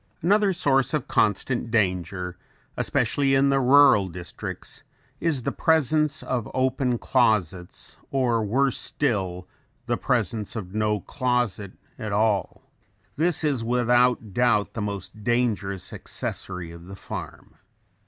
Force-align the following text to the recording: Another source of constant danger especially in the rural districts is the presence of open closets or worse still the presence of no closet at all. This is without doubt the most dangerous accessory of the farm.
Another 0.23 0.51
source 0.51 0.95
of 0.95 1.07
constant 1.07 1.69
danger 1.69 2.35
especially 2.75 3.35
in 3.35 3.49
the 3.49 3.59
rural 3.59 4.07
districts 4.07 4.81
is 5.19 5.43
the 5.43 5.51
presence 5.51 6.23
of 6.23 6.49
open 6.55 6.97
closets 6.97 7.97
or 8.09 8.43
worse 8.43 8.77
still 8.79 9.47
the 9.85 9.97
presence 9.97 10.55
of 10.55 10.73
no 10.73 10.99
closet 11.01 11.73
at 11.99 12.11
all. 12.11 12.63
This 13.15 13.43
is 13.43 13.63
without 13.63 14.33
doubt 14.33 14.73
the 14.73 14.81
most 14.81 15.23
dangerous 15.23 15.93
accessory 15.93 16.71
of 16.71 16.87
the 16.87 16.95
farm. 16.95 17.53